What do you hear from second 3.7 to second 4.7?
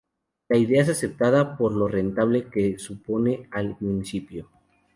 municipio.